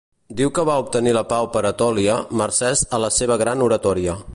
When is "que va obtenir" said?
0.59-1.13